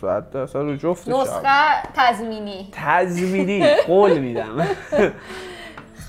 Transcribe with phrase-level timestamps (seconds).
[0.00, 1.48] صد درصد رو جفتش نسخه
[1.96, 2.68] تضمینی.
[2.72, 3.74] تضمینی.
[3.86, 4.66] قول میدم.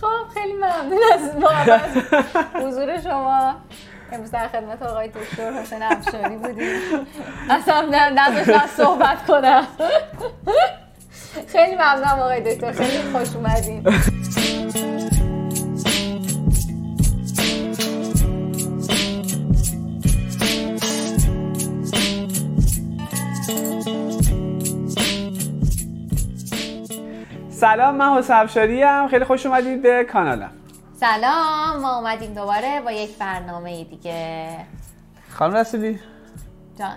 [0.01, 1.31] خب خیلی ممنون از
[2.53, 3.55] حضور شما.
[4.11, 6.67] امروز در خدمت آقای دکتر حسین افشاری بودیم.
[7.49, 9.67] اصلا نداشتم صحبت کنم.
[11.47, 12.71] خیلی ممنونم آقای دکتر.
[12.71, 13.83] خیلی خوش اومدین.
[27.59, 30.51] سلام من حسین افشاری ام خیلی خوش اومدید به کانالم
[30.99, 34.49] سلام ما اومدیم دوباره با یک برنامه دیگه.
[35.29, 35.99] خانم رسولی.
[36.79, 36.95] جان.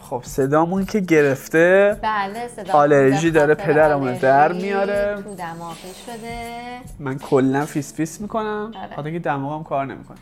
[0.00, 1.96] خب صدامون که گرفته.
[2.02, 5.22] بله صدا آلرژی داره پدرمون در میاره.
[5.24, 6.78] تو دماغی شده.
[6.98, 8.72] من کلا فین فین می‌کنم.
[8.76, 8.96] آره.
[8.96, 10.18] خاطر که دماغم کار نمی‌کنه.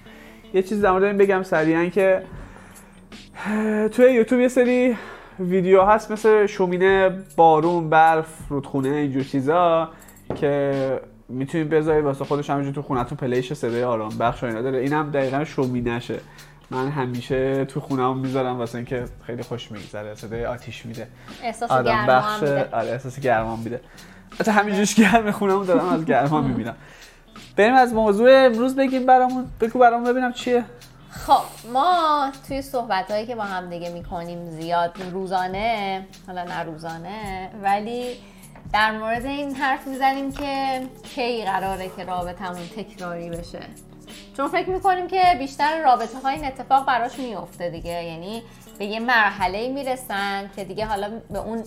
[0.54, 2.22] یه چیز در مورد این بگم سریعا که
[3.92, 4.96] توی یوتیوب یه سری
[5.40, 9.88] ویدیو هست مثل شومینه بارون برف رودخونه اینجور چیزا
[10.34, 14.78] که می‌تونید بذارید واسه خودش همینجور تو خونتون پلیش صدای آرام بخش اینا داره.
[14.78, 16.20] اینم دقیقا شومینشه
[16.70, 20.14] من همیشه تو خونم می‌ذارم واسه اینکه خیلی خوش میگذره.
[20.14, 21.06] صدای آتیش میده.
[21.42, 23.80] احساس آدم بخش آره احساس گرمان میده.
[24.40, 26.74] حتی همینجوریش گرم خونم دارم از گرما می‌بینم
[27.56, 29.44] بریم از موضوع امروز بگیم برامون.
[29.60, 30.64] بگو برامون ببینم چیه.
[31.16, 37.50] خب ما توی صحبت هایی که با هم دیگه می‌کنیم زیاد روزانه حالا نه روزانه
[37.62, 38.16] ولی
[38.72, 40.82] در مورد این حرف می‌زنیم که
[41.14, 43.60] کی قراره که رابطمون تکراری بشه.
[44.36, 48.04] چون فکر می‌کنیم که بیشتر رابطه های این اتفاق براش میفته دیگه.
[48.04, 48.42] یعنی
[48.78, 51.64] به یه مرحله می‌رسن که دیگه حالا به اون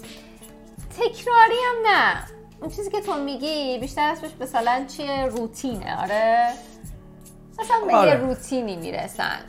[0.97, 2.23] تکراری هم نه.
[2.61, 6.01] اون چیزی که تو میگی بیشتر اسمش مثلا چیه؟ روتینه.
[6.01, 6.49] آره.
[7.59, 8.09] مثلا به آره.
[8.09, 9.39] یه روتینی می‌رسن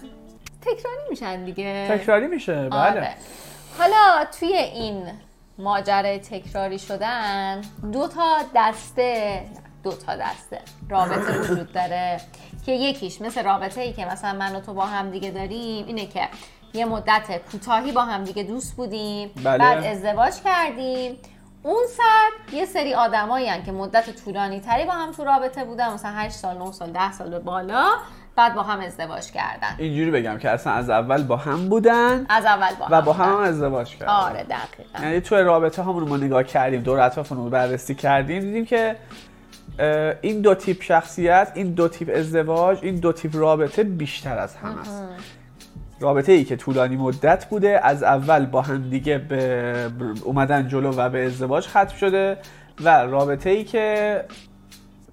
[0.62, 3.14] تکراری میشن دیگه تکراری میشه بله آره.
[3.78, 5.12] حالا توی این
[5.58, 7.60] ماجرای تکراری شدن
[7.92, 9.42] دو تا دسته
[9.84, 12.20] دو تا دسته رابطه وجود داره
[12.66, 16.06] که یکیش مثل رابطه ای که مثلا من و تو با هم دیگه داریم اینه
[16.06, 16.28] که
[16.74, 19.58] یه مدت کوتاهی با هم دیگه دوست بودیم بله.
[19.58, 21.18] بعد ازدواج کردیم
[21.62, 26.12] اون سر یه سری آدمایی که مدت طولانی تری با هم تو رابطه بودن مثلا
[26.14, 27.86] 8 سال 9 سال 10 سال به بالا
[28.36, 29.74] بعد با هم ازدواج کردن.
[29.78, 33.12] اینجوری بگم که اصلا از اول با هم بودن از اول با هم و با
[33.12, 33.36] هم, هم.
[33.36, 34.12] ازدواج کردن.
[34.12, 35.02] آره دقیقا.
[35.02, 38.96] یعنی توی رابطه همون رو ما نگاه کردیم دور اطرافمون رو بررسی کردیم دیدیم که
[40.20, 44.78] این دو تیپ شخصیت این دو تیپ ازدواج این دو تیپ رابطه بیشتر از هم
[44.78, 45.04] است.
[46.00, 49.90] رابطه ای که طولانی مدت بوده از اول با هم دیگه به
[50.24, 52.38] اومدن جلو و به ازدواج ختم شده
[52.84, 54.24] و رابطه ای که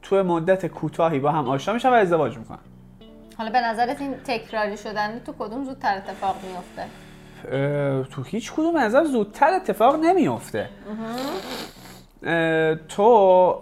[0.02, 2.60] توی مدت کوتاهی با هم آشنا میشن و ازدواج می‌کنن.
[3.38, 6.86] حالا به نظرت این تکراری شدن تو کدوم زودتر اتفاق میفته
[8.12, 10.70] تو هیچ کدوم نظر زودتر اتفاق نمیفته
[12.90, 13.62] تو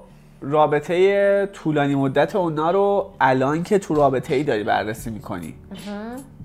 [0.49, 5.53] رابطه طولانی مدت اونا رو الان که تو رابطه ای داری بررسی می‌کنی.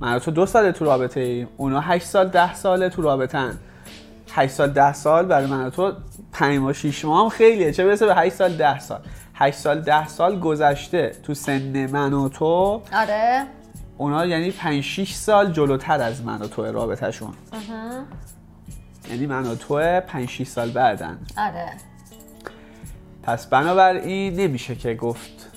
[0.01, 3.59] من و تو دو ساله تو رابطه ای اونا 8 سال ده ساله تو رابطن
[4.33, 5.27] 8 سال ده سال.
[5.27, 5.93] برای من و تو
[6.33, 7.73] 5 ماه 6 ماه هم خیلیه.
[7.73, 9.01] چه برسه به 8 سال ده سال.
[9.35, 12.83] 8 سال ده سال گذشته تو سن من و تو.
[12.93, 13.47] آره.
[13.99, 17.33] اونا یعنی 5 6 سال جلوتر از من و تو رابطهشون.
[19.11, 21.19] یعنی من و تو 5 6 سال بعدن.
[21.39, 21.90] آره.
[23.23, 25.51] پس بنابراین نمیشه که گفت.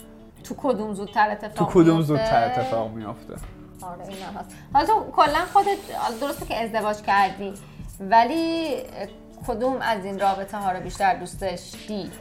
[0.44, 3.34] تو کدوم زودتر اتفاق تو کدوم؟ زودتر اتفاق میافته.
[3.81, 4.50] آره این هم هست.
[4.74, 5.78] حالا تو کلا خودت
[6.22, 7.53] درسته که ازدواج کردی
[8.00, 8.68] ولی
[9.47, 12.12] کدوم از این رابطه ها رو بیشتر دوست داشتی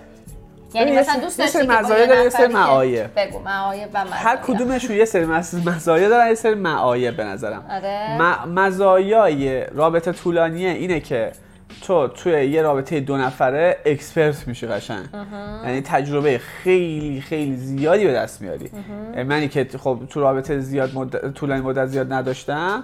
[0.75, 3.11] یعنی مثلا دوست داشتی که مزایا داره، یه سری معایب.
[3.17, 4.17] بگو معایب و مزایا.
[4.17, 7.67] هر کدومشون یه سری مز- مزایا دارن یه سری معایب به نظرم.
[7.71, 8.17] آره.
[8.23, 11.33] م- مزایای رابطه طولانیه اینه که
[11.83, 15.07] تو توی یه رابطه دو نفره اکسپرت میشی قشنگ.
[15.65, 18.71] یعنی تجربه خیلی خیلی زیادی به دست میاری.
[19.25, 22.83] منی که خب تو رابطه زیاد مدت طولانی مدت زیاد نداشتم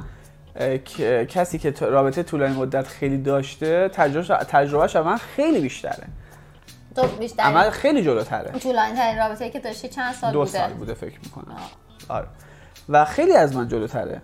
[1.28, 6.04] کسی که رابطه طولانی مدت خیلی داشته تجربهش تجربهش از من خیلی بیشتره.
[6.96, 8.50] تو بیشتر عمل خیلی جلوتره.
[8.58, 11.56] طولانی ترین رابطه که داشتی چند سال دو بوده؟ سال بوده فکر می‌کنم.
[12.08, 12.26] آره.
[12.88, 14.20] و خیلی از من جلوتره.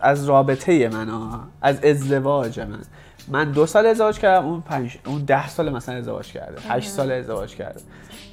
[0.00, 1.40] از رابطه من ها.
[1.62, 2.82] از ازدواج من.
[3.28, 6.60] من دو سال ازدواج کردم اون پنج اون ده سال مثلا ازدواج کرده.
[6.68, 7.80] هشت سال ازدواج کرده.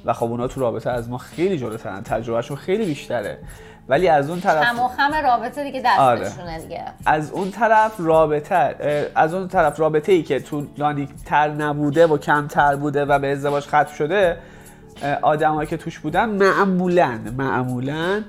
[0.05, 3.37] و خب اونا تو رابطه از ما خیلی جلوترن تجربهشون خیلی بیشتره.
[3.89, 6.19] ولی از اون طرف هم و خم رابطه دیگه آره.
[6.19, 6.83] دستشونه دیگه.
[7.05, 8.75] از اون طرف رابطه
[9.15, 13.63] از اون طرف رابطه ای که طولانی تر نبوده و کمتر بوده و به ازدواج
[13.63, 14.37] ختم شده
[15.21, 18.23] آدمایی که توش بودن معمولا معمولا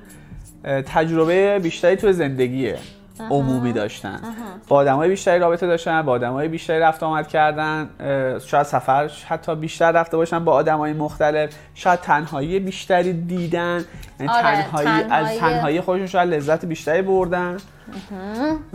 [0.64, 2.78] تجربه بیشتری تو زندگیه.
[3.30, 4.20] عمومی داشتن.
[4.68, 7.88] با آدمای بیشتری رابطه داشتن با آدمای بیشتری رفت آمد کردن
[8.46, 11.50] شاید سفر حتی بیشتر رفته باشن با آدمای مختلف.
[11.74, 13.84] شاید تنهایی بیشتری دیدن
[14.20, 15.38] یعنی آره، تنهایی از تنهایی.
[15.38, 17.56] تنهایی خودشون شاید لذت بیشتری بردن.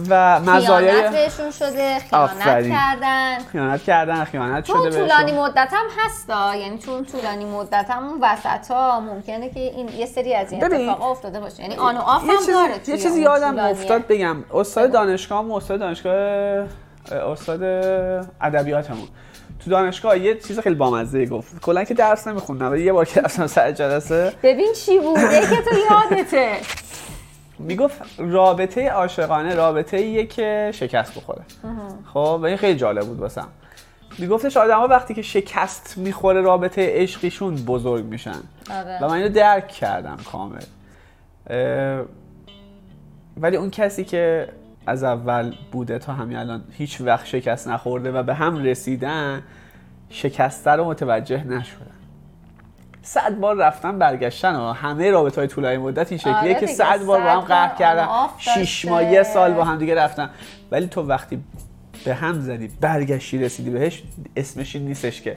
[0.09, 2.71] و مزایای خیانت بهشون شده خیانت آفرین.
[2.71, 3.39] کردن.
[3.39, 6.56] خیانت کردن خیانت چون شده طولانی مدت هم هستا.
[6.56, 10.62] یعنی چون طولانی مدت هم اون وسط ها ممکنه که این یه سری از این
[10.62, 11.62] ببین، اتفاق افتاده باشه.
[11.62, 13.59] یعنی آن و آف هم چیزی, داره یه چیزی یادم.
[13.59, 14.44] افتاد بگم.
[14.54, 16.15] استاد دانشگاه استاد دانشگاه
[17.12, 17.63] استاد
[18.42, 19.07] ادبیاتمون.
[19.65, 21.62] تو دانشگاه یه چیز خیلی بامزه گفت.
[21.62, 25.62] کلا که درس نمیخوندم ولی یه بار که رفتم سر جلسه ببین چی بوده که
[25.62, 26.51] تو یادته.
[27.59, 31.42] می‌گفت رابطه عاشقانه رابطه ایه که شکست بخوره.
[32.13, 33.48] خب و این خیلی جالب بود واسم.
[34.19, 38.42] میگفتش آدما وقتی که شکست می‌خوره رابطه عشقیشون بزرگ میشن.
[38.71, 39.04] آره.
[39.04, 40.62] و من اینو درک کردم کامل.
[43.38, 44.50] ولی اون کسی که
[44.88, 49.44] از اول بوده تا همین الان هیچ وقت شکست نخورده و به هم رسیدن
[50.09, 51.96] شکسته رو متوجه نشدن
[53.07, 57.06] صد بار رفتن برگشتن و همه رابطه های طولانی مدت این شکلیه آره که صد
[57.06, 58.07] بار با هم قهر کردن.
[58.56, 58.89] داشته.
[58.89, 60.30] ماه یه سال با هم دیگه رفتن.
[60.71, 61.44] ولی تو وقتی
[62.06, 64.04] به هم زدی برگشتی رسیدی بهش
[64.36, 65.36] اسمش این نیستش که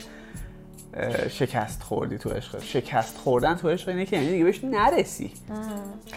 [1.30, 2.62] شکست خوردی تو عشق.
[2.62, 5.32] شکست خوردن تو عشق اینه که یعنی دیگه بهش نرسی.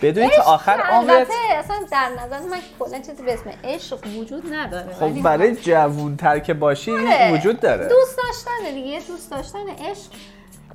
[0.01, 1.27] بدونی تا آخر عمرت
[1.57, 4.94] اصلا در نظر من کلا چیزی به اسم عشق وجود نداره.
[4.94, 7.33] خب برای جوونتر که باشی آره.
[7.33, 7.88] وجود داره.
[7.88, 10.11] دوست داشتن دیگه دوست داشتن عشق.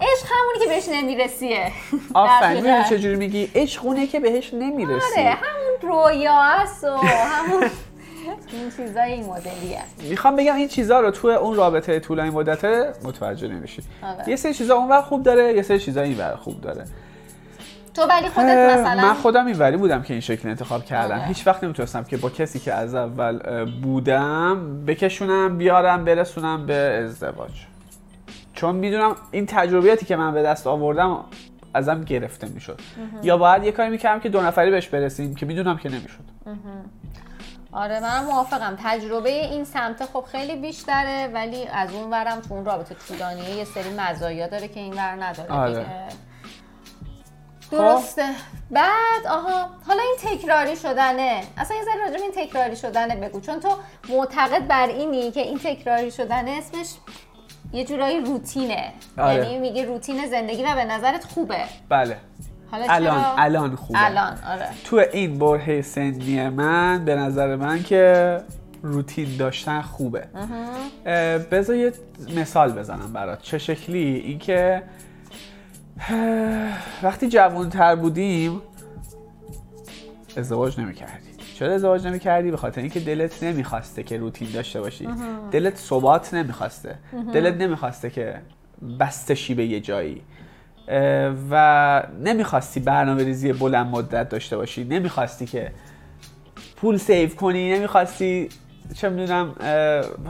[0.00, 1.72] عشق همونی که بهش نمیرسیه.
[2.14, 5.20] آفرین چجوری میگی؟ عشق اونه که بهش نمی‌رسی.
[5.20, 7.64] آره همون رویا است و همون
[8.52, 9.80] این چیزای این مدلیه.
[10.10, 13.82] می‌خوام بگم این چیزها رو تو اون رابطه طولانی مدته متوجه نمیشی.
[14.02, 14.28] آره.
[14.28, 16.84] یه سری چیزا اونور خوب داره یه سری چیزا اینور خوب داره.
[17.94, 21.14] تو ولی خودت مثلا من خودم اینوری بودم که این شکل انتخاب کردم.
[21.14, 21.26] آره.
[21.26, 26.74] هیچ وقت نمی‌تونستم که با کسی که از اول بودم بکشونم بیارم برسونم به
[27.04, 27.50] ازدواج.
[28.58, 31.24] چون می‌دونم این تجربیاتی که من به دست آوردم
[31.74, 32.80] ازم گرفته می‌شد.
[33.22, 36.24] یا باید یه کاری می‌کردم که دو نفری بهش برسیم که می‌دونم که نمی‌شد.
[37.72, 38.76] آره من موافقم.
[38.84, 43.64] تجربه این سمت خب خیلی بیشتره ولی از اون ورم تو اون رابطه طولانیه یه
[43.64, 45.74] سری مزایا داره که این ور نداره آره.
[45.74, 45.86] دیگه.
[47.70, 48.26] درسته.
[48.70, 51.42] بعد آها حالا این تکراری شدنه.
[51.56, 53.40] اصلا یه ذره راجع به این تکراری شدنه بگو.
[53.40, 53.68] چون تو
[54.08, 56.94] معتقد بر اینی که این تکراری شدنه اسمش
[57.72, 58.92] یه جورایی روتینه.
[59.18, 59.34] آره.
[59.34, 61.64] یعنی میگه روتین زندگی و به نظرت خوبه.
[61.88, 62.16] بله.
[62.70, 64.06] حالا الان چرا؟ الان خوبه.
[64.06, 64.68] الان آره.
[64.84, 68.40] تو این برهه سنی من به نظر من که
[68.82, 70.24] روتین داشتن خوبه.
[71.50, 71.92] بذار یه
[72.36, 73.42] مثال بزنم برات.
[73.42, 74.82] چه شکلی؟ اینکه
[77.02, 78.62] وقتی جوانتر بودیم
[80.36, 81.27] ازدواج نمی‌کردی
[81.58, 85.08] چرا ازدواج نمی‌کردی؟ به خاطر اینکه دلت نمی‌خواسته که روتین داشته باشی.
[85.50, 86.94] دلت ثبات نمی‌خواسته.
[87.32, 88.34] دلت نمی‌خواسته که
[89.00, 90.22] بستشی به یه جایی.
[91.50, 94.84] و نمی‌خواستی برنامه ریزی بلند مدت داشته باشی.
[94.84, 95.70] نمی‌خواستی که
[96.76, 97.72] پول سیو کنی.
[97.74, 98.48] نمی‌خواستی
[98.94, 99.54] چه می‌دونم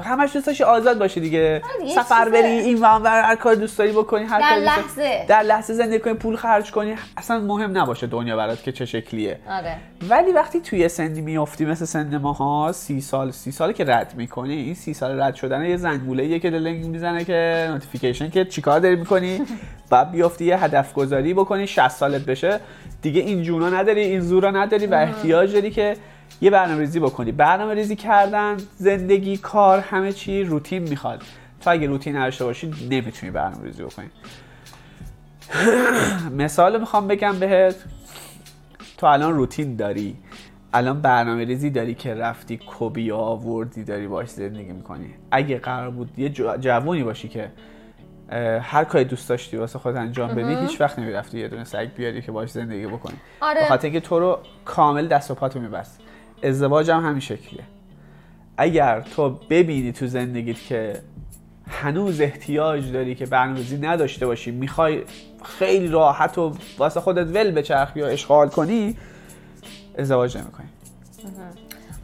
[0.04, 1.62] همش دوست داشتی آزاد باشی دیگه.
[1.64, 2.28] آره دیگه، سفر.
[2.28, 5.24] بری این ور، هر کار دوست داری بکنی هر در کاری لحظه.
[5.28, 9.38] در لحظه زندگی کنی پول خرج کنی اصلا مهم نباشه دنیا برات که چه شکلیه.
[9.50, 9.76] آره.
[10.08, 14.54] ولی وقتی توی سنی میافتی مثل سن ماها سی سال سی سال که رد می‌کنی
[14.54, 18.80] این سی سال رد شدن یه زنگوله ایه که دلنگ می‌زنه که notification که چیکار
[18.80, 19.42] داری می‌کنی؟
[19.90, 22.60] بعد بیافتی یه هدف گذاری بکنی 60 سالت بشه.
[23.02, 25.96] دیگه این جونا نداری این زورا نداری و احتیاج داری که
[26.40, 27.32] یه برنامه ریزی بکنی.
[27.32, 31.22] برنامه ریزی کردن زندگی کار همه چی روتین می‌خواد.
[31.60, 34.10] تو اگه روتین نداشته باشی نمی‌تونی برنامه ریزی بکنی.
[36.44, 37.76] مثال می‌خوام بگم بهت.
[38.96, 40.16] تو الان روتین داری.
[40.74, 45.14] الان برنامه ریزی داری که رفتی کوبی آوردی داری باش زندگی می‌کنی.
[45.30, 47.50] اگه قرار بود یه جو- جوونی باشی که
[48.62, 52.22] هر کاری دوست داشتی واسه خود انجام بدی هیچ وقت نمی‌رفتی یه دونه سگ بیاری
[52.22, 53.16] که باش زندگی بکنی.
[53.40, 53.60] آره.
[53.60, 56.00] به خاطر اینکه تو رو کامل دست و پاتو میبست.
[56.42, 57.62] ازدواج هم همین شکلیه.
[58.56, 61.00] اگر تو ببینی تو زندگیت که
[61.70, 65.02] هنوز احتیاج داری که برنامه‌ریزی نداشته باشی می‌خوای
[65.44, 68.96] خیلی راحت و واسه خودت ول بچرخی یا اشغال کنی
[69.98, 70.66] ازدواج نمی‌کنی.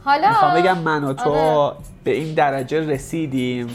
[0.03, 1.77] حالا می‌خوام بگم من و تو آره.
[2.03, 3.67] به این درجه رسیدیم.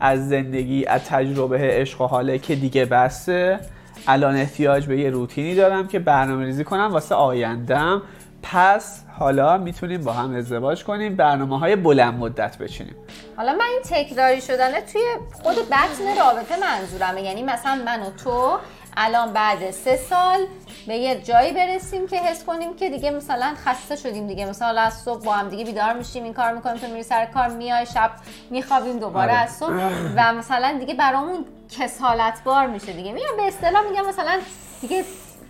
[0.00, 3.60] از زندگی از تجربه عشق و حاله که دیگه بسته
[4.06, 8.02] الان احتیاج به یه روتینی دارم که برنامه ریزی کنم واسه آیندم.
[8.42, 12.96] پس حالا می‌تونیم با هم ازدواج کنیم برنامه های بلند مدت بچینیم.
[13.36, 15.02] حالا من این تکراری شدنه توی
[15.42, 17.22] خود بطن رابطه منظورمه.
[17.22, 18.58] یعنی مثلا من و تو
[18.96, 20.38] الان بعد سه سال
[20.86, 24.46] به یه جایی برسیم که حس کنیم که دیگه مثلا خسته شدیم دیگه.
[24.46, 27.48] مثلا از صبح با هم دیگه بیدار میشیم این کار می‌کنیم تو میری سر کار
[27.48, 28.10] میای شب
[28.50, 29.40] میخوابیم دوباره آره.
[29.40, 29.72] از صبح.
[30.16, 31.44] و مثلا دیگه برامون
[31.78, 33.12] کسالت بار میشه دیگه.
[33.12, 34.38] میگم به اصطلاح میگم مثلا
[34.80, 35.04] دیگه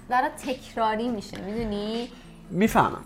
[0.08, 2.10] برای تکراری میشه می‌دونی؟
[2.50, 3.04] می‌فهمم.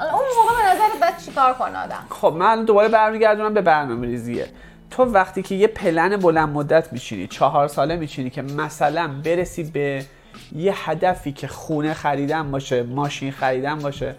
[0.00, 4.46] اون موقع به نظر باید چیکار کنه آدم؟ خب من دوباره برمیگردونم به برنامه ریزیه
[4.90, 10.04] تو وقتی که یه پلن بلند مدت میچینی چهار ساله میچینی که مثلا برسی به
[10.52, 14.14] یه هدفی که خونه خریدن باشه ماشین خریدن باشه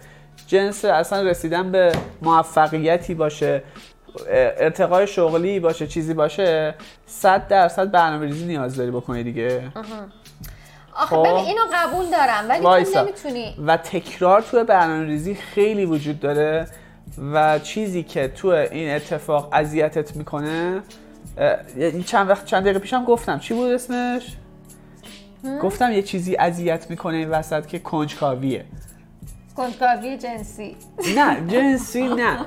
[0.46, 3.62] جنس اصلا رسیدن به موفقیتی باشه
[4.58, 6.74] ارتقای شغلی باشه چیزی باشه
[7.06, 9.72] صد درصد برنامه ریزی نیاز داری بکنی دیگه.
[10.92, 11.22] آخه خب.
[11.22, 13.00] ببین اینو قبول دارم ولی تو.
[13.00, 13.54] نمی‌تونی.
[13.66, 16.66] و تکرار توی برنامه ریزی خیلی وجود داره
[17.32, 20.82] و چیزی که تو این اتفاق اذیتت می‌کنه
[22.06, 23.38] چند وقت چند دقیقه پیشم گفتم.
[23.38, 24.36] چی بود اسمش؟
[25.62, 28.64] گفتم یه چیزی اذیت می‌کنه این وسط که کنجکاویه.
[29.56, 30.76] کنجکاوی جنسی
[31.16, 32.38] نه جنسی نه.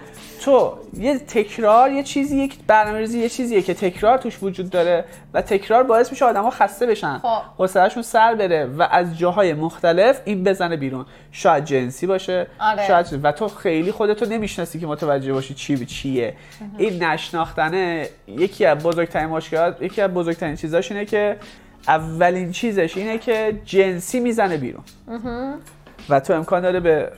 [0.42, 5.42] تو یه تکرار یه چیزیه که برنامه‌ریزی یه چیزیه که تکرار توش وجود داره و
[5.42, 7.18] تکرار باعث میشه آدم‌ها خسته بشن.
[7.18, 7.42] خب.
[7.58, 11.06] حوصله‌شون سر بره و از جاهای مختلف این بزنه بیرون.
[11.32, 12.88] شاید جنسی باشه آره.
[12.88, 16.36] شاید و تو خیلی خودتو نمی‌شناسی که متوجه باشی چی به چیه
[16.78, 21.38] این نشناختنه یکی از بزرگترین مشکلات یکی از بزرگترین چیزاش اینه که
[21.88, 24.84] اولین چیزش اینه که جنسی می‌زنه بیرون.
[26.10, 27.12] و تو امکان داره به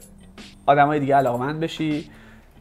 [0.65, 2.09] آدمای دیگه علاقمند بشی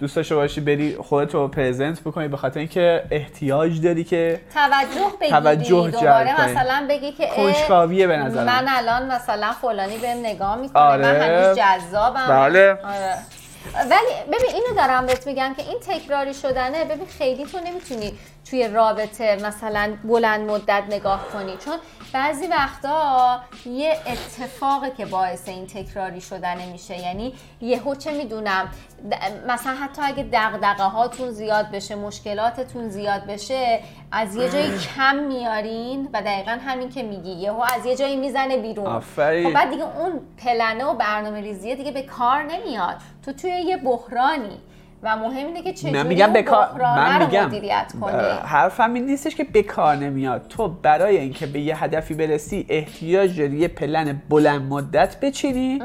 [0.00, 5.30] دوست داشته باشی بری خودتو پرزنت بکنی به خاطر اینکه احتیاج داری که توجه بگیری
[5.30, 6.40] توجه دوباره.
[6.40, 8.64] مثلا بگی که اه، کنجکاویه به نظر من.
[8.68, 11.02] الان مثلا فلانی بهم نگاه می‌کنه آره.
[11.02, 12.71] من هنوز جذابم بله.
[12.71, 13.14] آره.
[13.75, 16.85] ولی ببین اینو دارم بهت میگم که این تکراری شدنه.
[16.85, 18.18] ببین خیلی تو نمی‌تونی
[18.50, 21.56] توی رابطه مثلا بلند مدت نگاه کنی.
[21.56, 21.78] چون
[22.12, 26.99] بعضی وقتا یه اتفاقه که باعث این تکراری شدنه میشه.
[26.99, 28.70] یعنی یهو چه می‌دونم
[29.46, 33.80] مثلا حتی اگه دغدغه هاتون زیاد بشه مشکلاتتون زیاد بشه
[34.12, 37.30] از یه جایی کم میارین و دقیقا همین که میگی.
[37.30, 38.86] یهو از یه جایی می‌زنه بیرون.
[38.86, 39.48] آفرین.
[39.48, 42.96] خب بعد دیگه اون پلنه و برنامه ریزیه دیگه به کار نمیاد.
[43.25, 44.60] تو توی یه بحرانی.
[45.02, 48.16] و مهم اینه که چجوری من میگم بکار من میگم مدیریت کنی.
[48.44, 50.46] حرفم این نیستش که بکار نمیاد.
[50.48, 55.82] تو برای اینکه به یه هدفی برسی احتیاج داری یه پلن بلند مدت بچینی.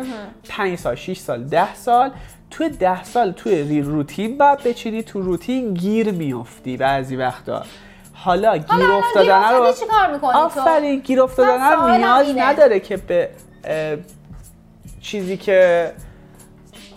[0.50, 2.12] 5 سال 6 سال 10 سال.
[2.51, 5.04] توی ده سال توی روتین باید بچینی.
[5.04, 7.63] تو روتین گیر میافتی بعضی وقتا.
[8.24, 9.74] حالا گیر افتادن رو؟
[10.25, 12.44] آفرین گیر افتادن رو نیاز اینه.
[12.44, 13.30] نداره که به
[15.01, 15.92] چیزی که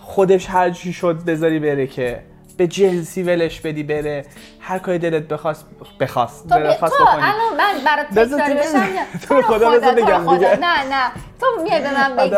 [0.01, 2.21] خودش هر چی شد بذاری بره که
[2.57, 4.25] به جنسی ولش بدی بره
[4.59, 5.65] هر کاری دلت بخواست
[5.99, 6.73] بخواست تو, ب...
[6.73, 7.33] تو الان
[7.85, 10.35] من بذار تکراری بشم تو خدا رو بگم.
[10.35, 10.59] دیگه.
[10.61, 12.35] نه نه تو میای به من بگی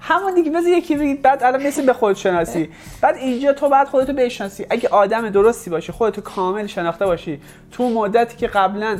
[0.00, 2.68] همون دیگه بذار یکی بگی بعد الان می‌رسیم به خودشناسی
[3.00, 4.66] بعد اینجا تو بعد خودتو بشناسی.
[4.70, 7.40] اگه آدم درستی باشی خودتو کامل شناخته باشی.
[7.72, 8.98] تو مدتی که قبلا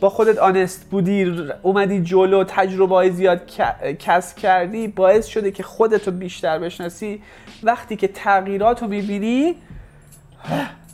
[0.00, 5.62] با خودت آنست بودی اومدی جلو تجربه های زیاد ک- کسب کردی باعث شده که
[5.62, 7.22] خودتو بیشتر بشناسی.
[7.62, 9.54] وقتی که تغییرات رو می‌بینی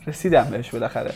[0.07, 1.11] رسیدم بهش بالاخره.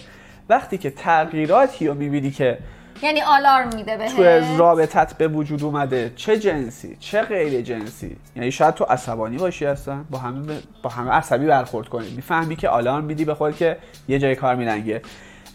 [0.48, 2.58] وقتی که تغییراتی رو می‌بینی که
[3.02, 6.12] یعنی آلارم میده بهت تو رابطت به وجود اومده.
[6.16, 10.04] چه جنسی؟ چه غیر جنسی؟ یعنی شاید تو عصبانی باشی اصلا.
[10.10, 12.10] با همه با همه عصبی برخورد کنی.
[12.10, 13.76] می‌فهمی که آلارم میدی به خود که
[14.08, 15.02] یه جای کار میلنگه.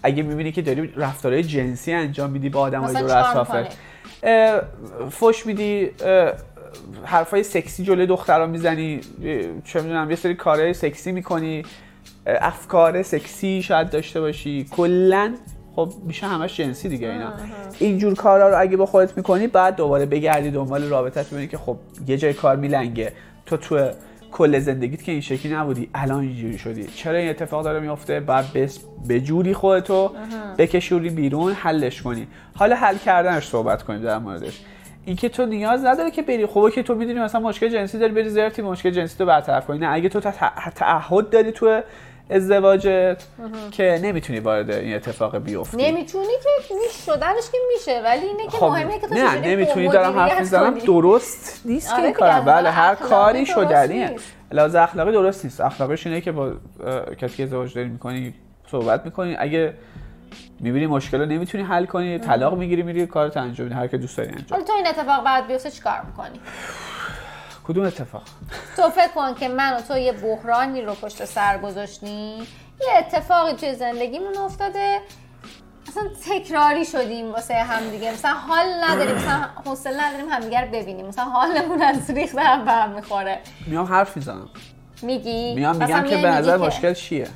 [0.04, 3.78] اگه می‌بینی که داری رفتارهای جنسی انجام میدی با آدم های مثلا دور اطرافت.
[5.12, 5.92] فوش میدی
[7.06, 9.02] حرفای سکسی جلوی دخترا می‌زنی.
[9.64, 11.64] چه می‌دونم یه سری کارهای سکسی می‌کنی.
[12.28, 14.68] افکار سکسی شاید داشته باشی.
[14.72, 15.36] کلا
[15.76, 17.34] خب میشه همش جنسی دیگه اینا.
[17.80, 21.78] اینجور کارا رو اگه با خودت می‌کنی بعد دوباره بگردی دنبال رابطت ببینی که خب
[22.08, 23.12] یه جای کار میلنگه.
[23.46, 23.90] تو تو
[24.32, 26.84] کل زندگیت که این شکلی نبودی الان اینجوری شدی.
[26.84, 30.12] چرا این اتفاق داره میفته بعد بس به جوری خودتو
[30.58, 32.28] بکشوری بیرون حلش کنی.
[32.56, 34.62] حالا حل کردنش صحبت کنیم در موردش.
[35.06, 36.46] اینکه تو نیاز نداره که بری.
[36.46, 39.78] خب که تو می‌دونی مثلا مشکل جنسی داری بری زرتی مشکل جنسی تو برطرف کنی.
[39.78, 41.82] نه اگه تو تع- تعهد داری تو
[42.30, 43.24] ازدواجت
[43.72, 45.78] که نمی‌تونی وارد این اتفاق بیفتی.
[45.78, 46.34] نمی‌تونی
[46.68, 50.20] که میش شدنش که میشه ولی اینه که خب مهمه که تو نه نمی‌تونی دارم
[50.20, 50.74] حرف می‌زنم.
[50.74, 54.16] درست نیست که آره کارم از بله هر کاری شدنیه.
[54.52, 55.62] لحاظ اخلاقی درست نیست.
[55.62, 56.54] اخلاقش اینه که با
[57.18, 58.34] کسی که ازدواج داری می‌کنی
[58.72, 59.36] صحبت می‌کنی.
[59.40, 59.74] اگه
[60.60, 63.80] می‌بینی مشکل رو نمی‌تونی حل کنی طلاق می‌گیری میری کارت انجام میدی.
[63.80, 64.46] هر که دوست داری انجام.
[64.50, 66.40] حالا تو این اتفاق بعد بیفته چیکار می‌کنی؟
[67.68, 68.22] کدوم اتفاق؟
[68.78, 72.40] تو فکر کن که من و تو یه بحرانی رو پشت سر گذاشتیم.
[72.82, 75.00] یه اتفاقی توی زندگیمون افتاده.
[75.88, 79.16] مثلا تکراری شدیم واسه هم دیگه مثلا حال نداریم.
[79.16, 81.08] مثلا حوصله نداریم همدیگه رو ببینیم.
[81.08, 83.40] مثلا حالمون از ریخته هم به هم می‌خوره.
[83.68, 84.50] میام حرف می‌زنم.
[85.02, 87.28] میگی؟ میام مثلا میگم که به نظر مشکل چیه؟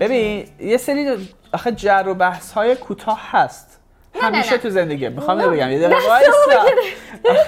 [0.00, 3.79] ببین یه سری آخه جر و بحث های کوتاه هست.
[4.14, 4.58] همیشه.
[4.58, 5.48] تو زندگی بخوام نه.
[5.48, 5.70] بگم.
[5.70, 6.30] یه دقیقه وایسا.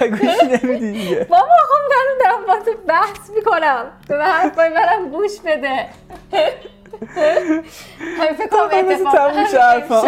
[0.09, 1.27] گوش نمیدی دیگه.
[1.29, 3.85] بابا خب من دارم با تو بحث می‌کنم.
[4.07, 5.85] تو به حرفای منم گوش بده.
[8.17, 8.69] همین فکر کنم
[9.51, 10.05] شه حرفام.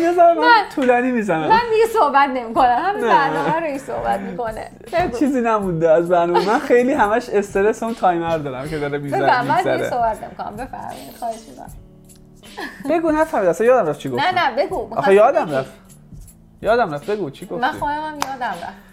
[0.00, 1.48] یه ذره من طولانی می‌زنم.
[1.48, 2.82] من دیگه صحبت نمی‌کنم.
[2.84, 3.02] همین.
[3.02, 4.70] برنامه رو این صحبت می‌کنه.
[5.18, 9.42] چیزی نمونده از برنامه من خیلی همش استرس اون تایمر دارم که داره بفرم میگذره
[9.42, 9.90] من دیگه میگذره.
[9.90, 10.56] صحبت نمی‌کنم.
[10.56, 11.72] بفرمایید خواهش می‌کنم.
[12.90, 15.50] بگو نفهمید اصلا یادم رفت چی گفتم نه نه بگو آخه یادم.
[15.50, 15.72] رفت.
[16.62, 17.60] یادم رفت بگو چی گفتی.
[17.66, 18.84] من خودم هم یادم رفت.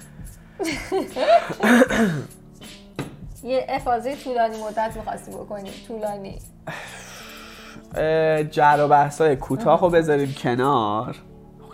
[3.43, 5.71] یه افاظه طولانی مدت می‌خواستی بکنی.
[5.87, 6.39] طولانی.
[8.51, 11.15] جر و بحثای کوتاه رو بذاریم کنار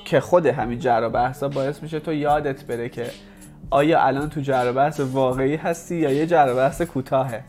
[0.05, 3.11] که خود همین جر و بحثا باعث میشه تو یادت بره که
[3.69, 7.43] آیا الان تو جر و بحث واقعی هستی یا یه جر و بحث کوتاهه.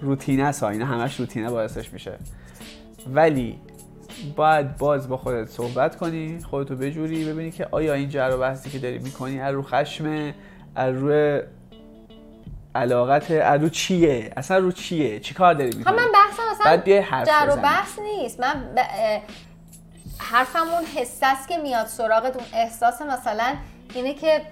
[0.00, 2.12] روتینه ها، اینا همش روتینه باعثش میشه.
[3.06, 3.60] ولی
[4.36, 8.70] باید باز با خودت صحبت کنی خودتو بجوری ببینی که آیا این جر و بحثی
[8.70, 10.34] که داری می‌کنی از رو خشمه
[10.74, 11.40] از رو
[12.74, 16.84] علاقت از رو چیه اصلا رو چیه چی کار داری می‌کنی من بحثم اصلا بعد
[16.84, 17.56] بیای حرف جر و.
[17.56, 18.80] بحث نیست من ب...
[20.18, 23.54] حرفمون حس است که میاد سراغت اون احساس مثلا
[23.94, 24.42] اینه که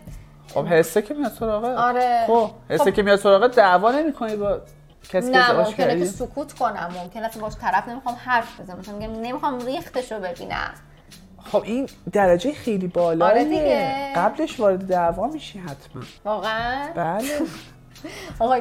[0.54, 2.24] خب حسه که میاد سراغه آره.
[2.26, 2.90] خب حسه خب.
[2.90, 4.60] که میاد سراغه دعوا نمی‌کنی با
[5.08, 8.78] کسی نه ممکنه که سکوت کنم ممکنه که باش طرف نمی‌خوام حرف بزنم.
[8.78, 10.74] مثلا میگم نمی‌خوام ریختش رو ببینم.
[11.44, 14.12] خب این درجه خیلی بالا آره دیگه.
[14.16, 16.02] قبلش وارد دعوا میشی حتما.
[16.24, 17.28] واقعا؟ بله.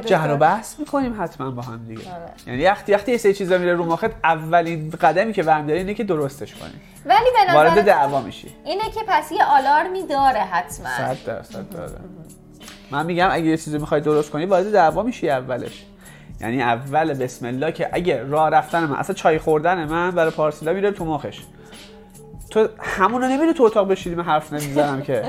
[0.05, 2.13] جهر و بحث می‌کنیم حتما با هم دیگه.
[2.13, 2.31] آره.
[2.47, 5.93] یعنی وقتی وقتی یه سری چیزا میره رو مخت اولین قدمی که برمی داری اینه
[5.93, 6.71] که درستش کنی.
[7.05, 8.55] ولی به وارد دعوا میشی.
[8.65, 10.89] اینه که پس یه آلارمی داره حتما.
[10.97, 11.91] صد درصد داره.
[12.91, 15.85] من میگم اگه یه چیزی می‌خوای درست کنی وارد دعوا میشی اولش.
[16.41, 20.73] یعنی اول بسم الله که اگه راه رفتن من اصلا چای خوردن من برای پارسیلا
[20.73, 21.39] میره تو مخش.
[22.49, 25.23] تو همونو نمیری تو اتاق بشینی من حرف نمی‌زنم که.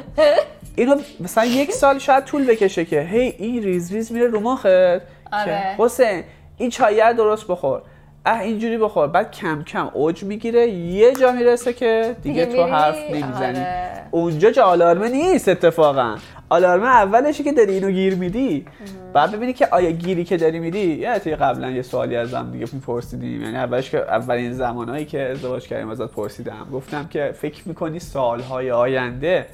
[0.76, 4.66] اینو مثلا یک سال شاید طول بکشه که هی این ریز ریز میره رو مخت.
[4.66, 5.00] آره.
[5.44, 6.24] که حسین
[6.56, 7.82] این چایه رو درست بخور.
[8.26, 9.06] اه اینجوری بخور.
[9.06, 10.68] بعد کم کم اوج می‌گیره.
[10.70, 13.59] یه جا می‌رسه که دیگه, دیگه تو؟ حرف نمی‌زنی.
[13.59, 13.90] آره.
[14.11, 16.16] اونجا که آلارمه نیست اتفاقا.
[16.48, 18.66] آلارمه اولشه که داری اینو گیر میدی
[19.12, 22.66] بعد ببینی که آیا گیری که داری میدی یعنی توی قبلا یه سوالی ازم دیگه
[22.72, 23.42] میپرسیدیم.
[23.42, 26.66] یعنی اولش که اولین زمانهایی که ازدواج کردیم ازت پرسیدم.
[26.72, 29.46] گفتم که فکر می‌کنی سالهای آینده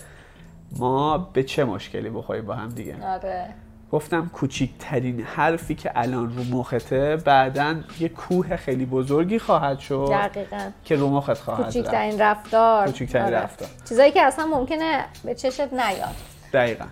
[0.78, 3.46] ما به چه مشکلی بخوریم با هم دیگه؟ آره.
[3.92, 10.70] گفتم کوچیکترین حرفی که الان رو مخته بعدا یه کوه خیلی بزرگی خواهد شد دقیقا.
[10.84, 11.72] که رو مخت خواهد رفت.
[11.76, 12.86] کوچیکترین رفتار.
[12.86, 13.36] کوچیکترین آره.
[13.36, 13.68] رفتار.
[13.88, 16.14] چیزایی که اصلا ممکنه به چشت نیاد.
[16.52, 16.84] دقیقا.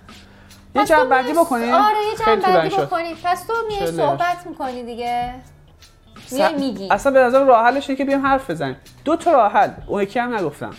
[0.74, 1.74] یه پس تو جمع بندی میای- بکنیم.
[1.74, 2.86] آره یه خیلی جمع بندی طولانی شد.
[2.86, 3.92] بکنی پس تو میای.
[3.92, 5.34] صحبت می‌کنی دیگه.
[6.32, 6.88] میای میگی.
[6.90, 8.76] اصلا به نظر راه حلش اینه که بیام حرف بزنیم.
[9.04, 9.70] دو تا راه حل.
[9.86, 10.70] اون یکی هم نگفتم.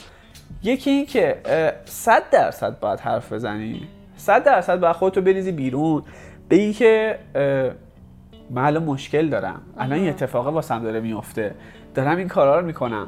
[0.63, 3.87] یکی این که اه، 100 درصد باید حرف بزنی.
[4.25, 6.03] 100 درصد باید خودتو بریزی بیرون.
[6.49, 7.19] بگی که
[8.49, 9.61] من الان مشکل دارم.
[9.77, 11.55] الان این اتفاقه واسم داره میفته.
[11.95, 13.07] دارم این کارا رو می‌کنم.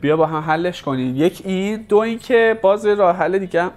[0.00, 1.16] بیا با هم حلش کنیم.
[1.16, 3.70] یک این دو این که باز راه حل دیگه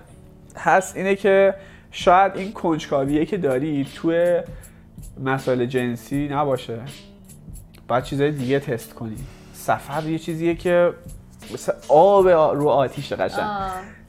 [0.57, 1.55] هست اینه که
[1.91, 4.41] شاید این کنجکاویه که داری توی
[5.23, 6.79] مسائل جنسی نباشه.
[7.87, 9.17] باید چیزای دیگه تست کنی.
[9.53, 10.93] سفر یه چیزیه که
[11.53, 13.49] مثل آب رو آتیش قشنگ.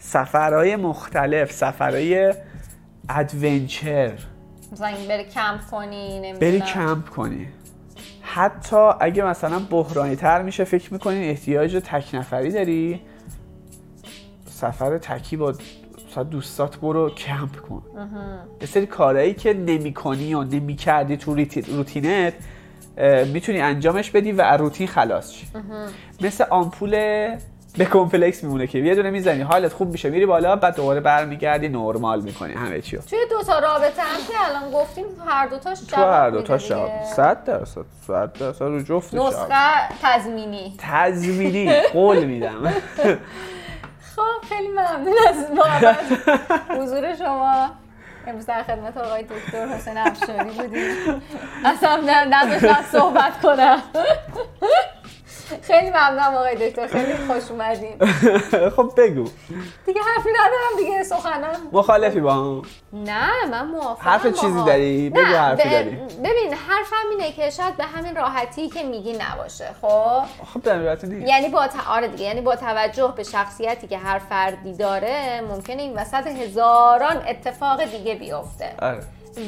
[0.07, 2.35] سفرهای مختلف سفرهای
[3.09, 4.13] adventure
[4.73, 6.39] مثلا بری کمپ کنی نمی‌دونم.
[6.39, 7.49] بری کمپ کنی.
[8.21, 13.01] حتی اگه مثلا بحرانی تر میشه فکر می‌کنی احتیاج تک نفری داری؟
[14.47, 15.55] سفر تکی با
[16.31, 17.83] دوستات برو کمپ کن.
[18.61, 21.35] یه سری کارهایی که نمی کنی و نمی کردی تو
[21.69, 22.35] روتینت
[23.33, 25.47] می‌تونی انجامش بدی و روتین خلاص شی.
[26.21, 26.95] مثل آمپول
[27.79, 31.69] B complex میمونه که یه دونه می‌زنی حالت خوب میشه میری بالا بعد دوباره برمیگردی
[31.69, 33.01] نرمال می‌کنی همه چیو.
[33.01, 36.67] توی دو تا رابطه هم که الان گفتیم هر دوتاش تو هر دو تا میده
[36.69, 36.87] جواب.
[36.93, 37.05] دیگه.
[37.05, 39.03] 100 درصد 100 درصد رو جواب.
[39.13, 39.55] نسخه
[40.03, 40.75] تضمینی.
[40.79, 42.73] تضمینی قول میدم.
[44.17, 45.97] خب خیلی ممنون از محبت
[46.71, 47.71] حضور شما.
[48.27, 51.23] امروز در خدمت آقای دکتر حسین افشاری بودیم.
[51.65, 53.83] اصلا نه- نداشتم صحبت کنم.
[55.63, 57.99] خیلی ممنونم آقای دکتر خیلی خوش اومدین
[58.77, 59.25] خب بگو
[59.87, 64.65] دیگه حرفی ندارم دیگه سخنم مخالفی با هم نه من موافقم حرف چیزی.
[64.67, 65.91] داری؟ بگو حرفی داری.
[66.25, 70.23] ببین حرفم اینه که شاید به همین راحتی که میگی نباشه خب
[70.55, 71.69] خب در نیست یعنی با.
[71.89, 77.17] آره دیگه یعنی با توجه به شخصیتی که هر فردی داره ممکنه این وسط هزاران
[77.29, 79.01] اتفاق دیگه بیفته آره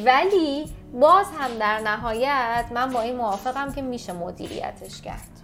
[0.04, 5.35] ولی باز هم در نهایت من با این موافقم که میشه مدیریتش کرد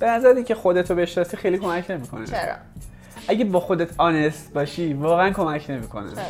[0.00, 2.26] به نظری که خودتو بشناسی خیلی کمک نمی‌کنه.
[2.26, 2.54] چرا؟
[3.28, 6.10] اگه با خودت آنست باشی واقعا کمک نمی‌کنه.
[6.14, 6.24] چرا؟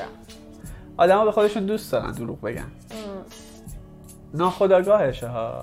[0.97, 2.73] آدما به خودشون دوست دارن دروغ بگن.
[4.35, 5.63] ناخداگاهشه ها.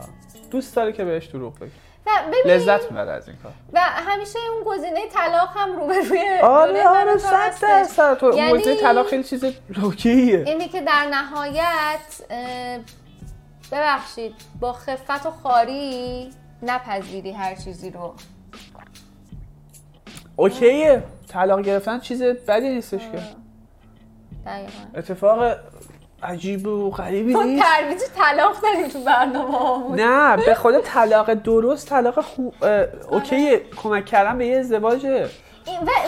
[0.52, 3.52] دوست داره که بهش دروغ و ببین لذت می‌بره از این کار.
[3.74, 7.52] و همیشه اون گزینه طلاق هم روبروی آره روی آره تو صد.
[7.62, 8.34] درصد تو.
[8.34, 12.22] یعنی- موضوع طلاق خیلی چیز روکیه اینه که در نهایت
[13.72, 16.30] ببخشید با خفت و خاری
[16.64, 18.14] نپذیری هر چیزی رو.
[20.36, 21.04] اوکیه.
[21.30, 23.20] طلاق گرفتن چیز بدی نیستش که.
[24.46, 24.72] دقیقا.
[24.96, 25.58] اتفاق
[26.24, 27.64] عجیب و غریبی نیست.
[27.66, 32.70] ترویج طلاق داریم تو برنامه نه به خود طلاق درست طلاق خوب اه،
[33.10, 33.58] اوکیه.
[33.84, 35.30] کمک کردن به یه ازدواجه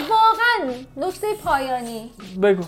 [0.10, 2.12] واقعا نکته پایانی.
[2.42, 2.64] بگو.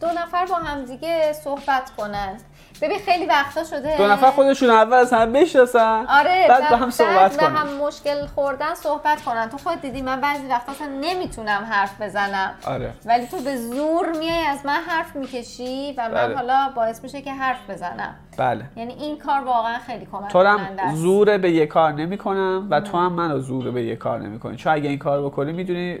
[0.00, 2.40] دو نفر با همدیگه صحبت کنن.
[2.82, 3.98] ببین خیلی وقتا شده.
[3.98, 7.56] دو نفر خودشون اول از هم بشناسن آره بعد با هم صحبت کنن.
[7.56, 9.48] هم مشکل خوردن صحبت کنن.
[9.48, 12.54] تو خود دیدی من بعضی وقتا اصلا نمی‌تونم حرف بزنم.
[12.66, 12.92] آره.
[13.04, 16.34] ولی تو به زور میای از من حرف می‌کشی و من بله.
[16.34, 18.14] حالا باعث میشه که حرف بزنم.
[18.36, 18.64] بله.
[18.76, 20.94] یعنی این کار واقعا خیلی کمک تو هم.
[20.94, 24.38] زور به یه کار نمی کنم و تو هم منو زور به یه کار نمی
[24.38, 25.98] کنی چون اگه این کار بکنی می‌دونی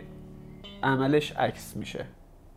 [0.82, 2.04] عملش عکس میشه.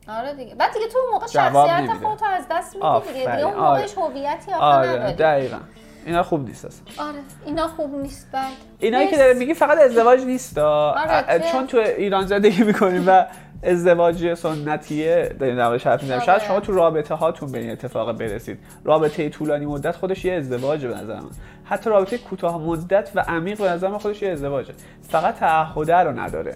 [0.07, 0.55] آره دیگه.
[0.55, 1.93] بعد دیگه تو اون موقع شخصیت.
[2.03, 3.31] خودتو از دست میدی دیگه.
[3.31, 3.81] دیگه اون آره.
[3.81, 5.13] موقعش هویتی آره نداری.
[5.13, 5.57] دقیقا.
[6.05, 7.07] اینا خوب نیست اصلا.
[7.07, 7.19] آره.
[7.45, 8.51] اینا خوب نیست بعد.
[8.79, 9.17] اینایی که.
[9.17, 10.57] داره میگی فقط ازدواج نیست.
[10.57, 13.25] آره، چون تو ایران زندگی می‌کنیم و
[13.63, 16.19] ازدواج سنتیه داریم در حرف می‌زنیم.
[16.19, 16.47] شاید آره.
[16.47, 18.59] شما تو رابطه هاتون به این اتفاق برسید.
[18.83, 21.29] رابطه طولانی مدت خودش یه ازدواجه به نظر من.
[21.65, 24.73] حتی رابطه کوتاه مدت و عمیق به نظر من خودش یه ازدواجه.
[25.09, 26.55] فقط تعهده رو نداره.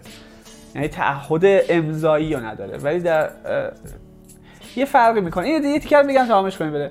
[0.76, 2.78] یعنی تعهد امضایی رو نداره.
[2.78, 3.30] ولی در
[4.76, 5.46] یه فرقی می‌کنه.
[5.46, 6.90] این یه تیکر میگم تمامش کنیم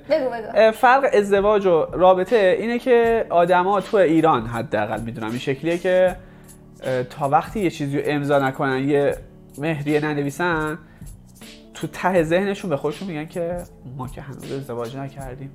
[0.55, 6.15] اه، فرق ازدواج و رابطه اینه که آدما تو ایران حداقل می‌دونم این شکلیه که
[7.09, 9.15] تا وقتی یه چیزی رو امضا نکنن یه
[9.57, 10.77] مهریه ننویسن
[11.73, 13.57] تو ته ذهنشون به خودشون میگن که
[13.97, 15.51] ما که هنوز ازدواج نکردیم.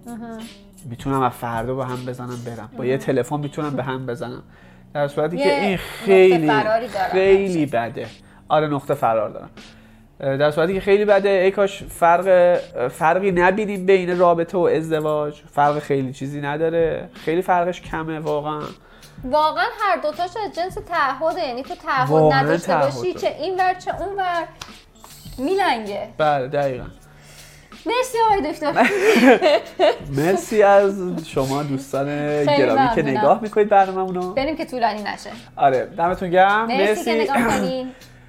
[0.91, 2.71] می‌تونم از فردا با هم بزنم برم.
[2.77, 4.43] با یه تلفن می‌تونم به هم بزنم.
[4.95, 6.51] در صورتی که این خیلی
[7.13, 8.07] خیلی بده.
[8.49, 9.51] آره نقطه فرار دارم.
[10.39, 11.29] در صورتی که خیلی بده.
[11.29, 15.43] ای کاش فرق فرقی نبینیم بین رابطه و ازدواج.
[15.53, 17.09] فرق خیلی چیزی نداره.
[17.15, 18.63] خیلی فرقش کمه واقعا.
[19.25, 21.47] واقعا هر دوتاش از جنس تعهده.
[21.47, 23.15] یعنی تو تعهد نداشته باشی.
[23.15, 24.49] چه این ور چه اون ور.
[25.39, 26.09] میلنگه.
[26.19, 26.85] بله دقیقا.
[27.87, 28.73] مرسی آقای دکتر.
[30.23, 32.07] مرسی از شما دوستان
[32.45, 33.03] گرامی که.
[33.03, 35.31] نگاه می‌کنید برنامه‌مونو بریم که طولانی نشه.
[35.57, 36.67] آره دمتون گرم.
[36.67, 37.87] مرسی, که نگاه کنی.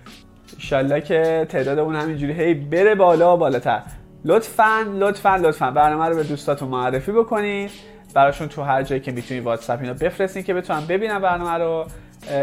[0.59, 3.81] ایشالله که تعدادمون همینجوری هی بره بالا و بالاتر.
[4.25, 7.71] لطفا لطفا لطفا برنامه رو به دوستاتون معرفی بکنید
[8.13, 11.85] براشون تو هر جایی که می‌تونید واتساپ اینو بفرستین که بتونن ببینن برنامه رو.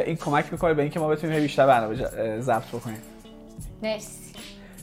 [0.07, 1.95] این کمک می‌کنه به اینکه ما بتونیم بیشتر برنامه
[2.41, 3.03] ضبط بکنیم.
[3.83, 4.33] مرسی.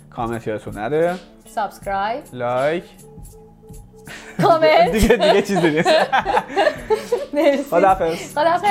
[0.09, 1.15] کامنت یادتون نره.
[1.55, 2.83] subscribe لایک
[4.41, 5.89] کامنت دیگه دیگه چیزی نیست
[7.33, 8.67] مرسی خداحافظ خداحافظ